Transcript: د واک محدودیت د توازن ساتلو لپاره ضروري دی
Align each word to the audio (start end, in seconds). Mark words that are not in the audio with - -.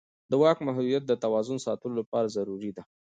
د 0.29 0.31
واک 0.41 0.57
محدودیت 0.67 1.03
د 1.07 1.13
توازن 1.23 1.57
ساتلو 1.65 1.93
لپاره 2.01 2.33
ضروري 2.35 2.71
دی 2.75 2.83